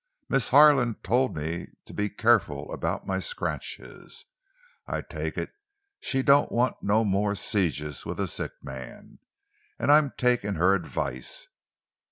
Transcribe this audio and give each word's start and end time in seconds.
"Miss 0.29 0.49
Harlan 0.49 0.95
told 1.03 1.37
me 1.37 1.67
to 1.85 1.93
be 1.93 2.09
careful 2.09 2.73
about 2.73 3.05
my 3.05 3.19
scratches. 3.19 4.25
I 4.87 5.03
take 5.03 5.37
it 5.37 5.51
she 5.99 6.23
don't 6.23 6.51
want 6.51 6.81
no 6.81 7.05
more 7.05 7.35
sieges 7.35 8.03
with 8.03 8.19
a 8.19 8.27
sick 8.27 8.53
man. 8.63 9.19
And 9.77 9.91
I'm 9.91 10.11
taking 10.17 10.55
her 10.55 10.73
advice. 10.73 11.49